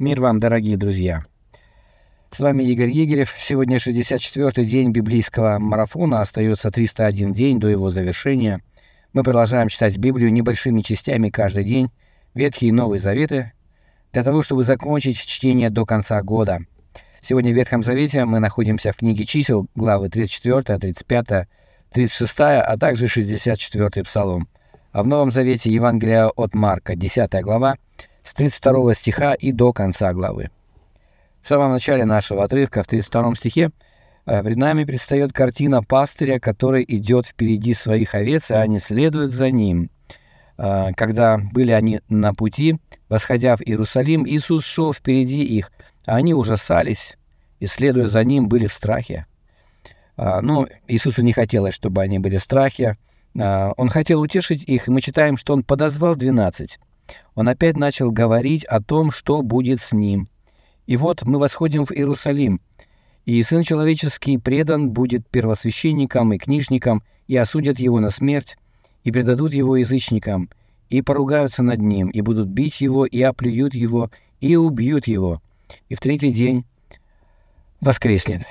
[0.00, 1.26] Мир вам, дорогие друзья!
[2.30, 3.34] С вами Игорь Егерев.
[3.38, 6.22] Сегодня 64-й день библейского марафона.
[6.22, 8.62] Остается 301 день до его завершения.
[9.12, 11.90] Мы продолжаем читать Библию небольшими частями каждый день,
[12.32, 13.52] Ветхие и Новые Заветы,
[14.14, 16.60] для того, чтобы закончить чтение до конца года.
[17.20, 21.46] Сегодня в Ветхом Завете мы находимся в книге чисел, главы 34, 35,
[21.92, 24.48] 36, а также 64 Псалом.
[24.92, 27.76] А в Новом Завете Евангелие от Марка, 10 глава,
[28.30, 30.50] с 32 стиха и до конца главы.
[31.42, 33.70] В самом начале нашего отрывка, в 32 стихе,
[34.24, 39.50] э, перед нами предстает картина пастыря, который идет впереди своих овец, и они следуют за
[39.50, 39.90] ним.
[40.58, 45.72] Э, когда были они на пути, восходя в Иерусалим, Иисус шел впереди их,
[46.06, 47.18] а они ужасались,
[47.58, 49.26] и, следуя за ним, были в страхе.
[50.16, 52.96] Э, но Иисусу не хотелось, чтобы они были в страхе.
[53.34, 56.80] Он хотел утешить их, и мы читаем, что Он подозвал двенадцать
[57.34, 60.28] он опять начал говорить о том, что будет с ним.
[60.86, 62.60] И вот мы восходим в Иерусалим,
[63.24, 68.56] и Сын Человеческий предан будет первосвященникам и книжникам, и осудят его на смерть,
[69.04, 70.50] и предадут его язычникам,
[70.88, 75.40] и поругаются над ним, и будут бить его, и оплюют его, и убьют его.
[75.88, 76.64] И в третий день
[77.80, 78.42] воскреснет.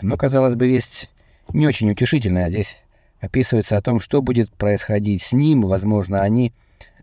[0.00, 1.10] Но, казалось бы, весть
[1.52, 2.48] не очень утешительная.
[2.48, 2.78] Здесь
[3.20, 5.62] описывается о том, что будет происходить с ним.
[5.62, 6.52] Возможно, они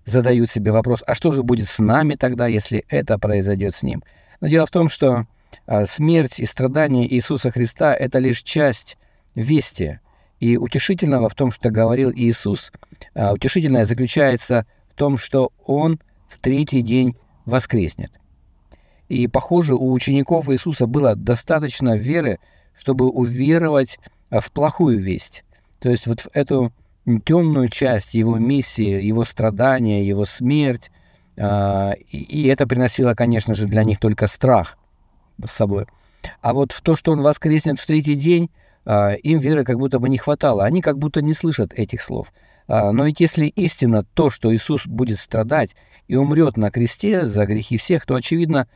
[0.05, 4.03] задают себе вопрос, а что же будет с нами тогда, если это произойдет с ним?
[4.42, 5.28] Но дело в том, что
[5.66, 8.97] а, смерть и страдания Иисуса Христа– это лишь часть
[9.36, 10.00] вести.
[10.39, 12.72] И утешительного в том, что говорил Иисус,
[13.14, 18.11] а, утешительное заключается в том, что Он в третий день воскреснет.
[19.09, 22.39] И, похоже, у учеников Иисуса было достаточно веры,
[22.77, 25.44] чтобы уверовать в плохую весть.
[25.80, 26.72] То есть вот в эту
[27.25, 30.92] темную часть его миссии, его страдания, его смерть.
[31.38, 34.78] А, и это приносило, конечно же, для них только страх
[35.44, 35.88] с собой.
[36.42, 38.50] А вот в то, что он воскреснет в третий день,
[38.86, 40.66] а, им веры как будто бы не хватало.
[40.66, 42.33] Они как будто не слышат этих слов.
[42.67, 45.76] А, но ведь если истина то, что Иисус будет страдать
[46.08, 48.67] и умрет на кресте за грехи всех, то, очевидно,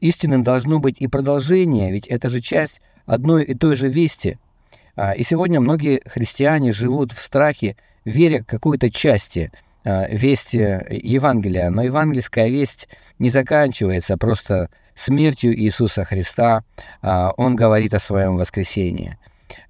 [0.00, 4.38] истинным должно быть и продолжение, ведь это же часть одной и той же вести–
[4.96, 9.50] и сегодня многие христиане живут в страхе, веря какой-то части
[9.82, 11.70] а, вести Евангелия.
[11.70, 16.62] Но евангельская весть не заканчивается просто смертью Иисуса Христа.
[17.00, 19.16] А, он говорит о своем воскресении.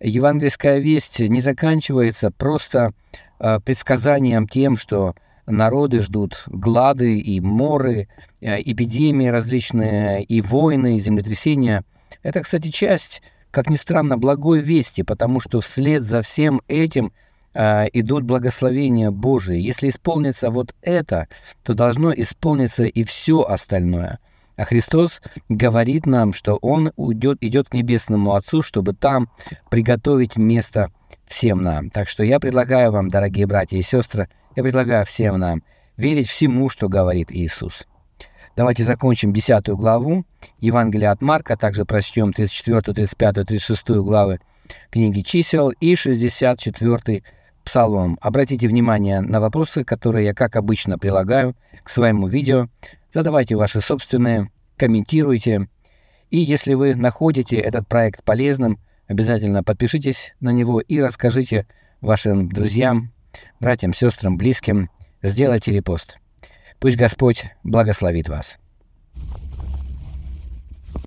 [0.00, 2.92] Евангельская весть не заканчивается просто
[3.64, 5.14] предсказанием тем, что
[5.46, 8.08] народы ждут глады и моры,
[8.42, 11.82] эпидемии различные, и войны, и землетрясения.
[12.22, 17.12] Это, кстати, часть как ни странно, благой вести, потому что вслед за всем этим
[17.54, 19.60] э, идут благословения Божии.
[19.60, 21.28] Если исполнится вот это,
[21.62, 24.18] то должно исполниться и все остальное.
[24.56, 29.30] А Христос говорит нам, что Он уйдет, идет к Небесному Отцу, чтобы там
[29.70, 30.92] приготовить место
[31.26, 31.90] всем нам.
[31.90, 35.62] Так что я предлагаю вам, дорогие братья и сестры, я предлагаю всем нам
[35.96, 37.86] верить всему, что говорит Иисус.
[38.56, 40.24] Давайте закончим 10 главу
[40.58, 44.40] Евангелия от Марка, также прочтем 34, 35, 36 главы
[44.90, 47.22] книги чисел и 64
[47.64, 48.18] псалом.
[48.20, 52.68] Обратите внимание на вопросы, которые я, как обычно, прилагаю к своему видео.
[53.12, 55.68] Задавайте ваши собственные, комментируйте.
[56.30, 61.66] И если вы находите этот проект полезным, обязательно подпишитесь на него и расскажите
[62.00, 63.12] вашим друзьям,
[63.58, 64.90] братьям, сестрам, близким.
[65.22, 66.18] Сделайте репост.
[66.80, 68.58] Пусть Господь благословит вас.